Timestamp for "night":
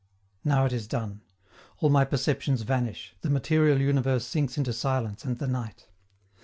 5.45-5.89